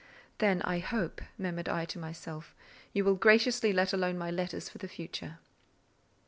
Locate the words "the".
4.79-4.87